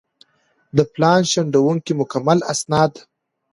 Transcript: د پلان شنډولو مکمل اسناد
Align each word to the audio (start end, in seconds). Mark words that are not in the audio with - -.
د 0.77 0.79
پلان 0.93 1.21
شنډولو 1.31 1.91
مکمل 1.99 2.39
اسناد 2.53 2.91